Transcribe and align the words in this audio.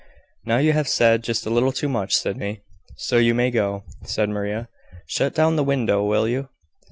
"Now 0.45 0.57
you 0.57 0.73
have 0.73 0.87
said 0.87 1.23
just 1.23 1.45
a 1.45 1.51
little 1.51 1.71
too 1.71 1.87
much, 1.87 2.15
Sydney; 2.15 2.63
so 2.97 3.17
you 3.17 3.35
may 3.35 3.51
go," 3.51 3.83
said 4.03 4.29
Maria. 4.29 4.67
"Shut 5.05 5.35
down 5.35 5.57
the 5.57 5.63
window, 5.63 6.03
will 6.03 6.27
you?" 6.27 6.49